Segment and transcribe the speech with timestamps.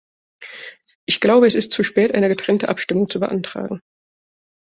[1.05, 3.81] Ich glaube, es ist etwas zu spät, eine getrennte Abstimmung zu beantragen.